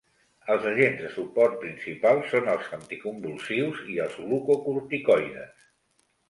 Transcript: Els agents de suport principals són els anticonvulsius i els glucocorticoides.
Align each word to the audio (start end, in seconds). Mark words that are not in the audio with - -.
Els 0.51 0.63
agents 0.69 1.01
de 1.01 1.09
suport 1.17 1.59
principals 1.63 2.31
són 2.35 2.49
els 2.53 2.71
anticonvulsius 2.79 3.83
i 3.97 3.99
els 4.07 4.17
glucocorticoides. 4.23 5.71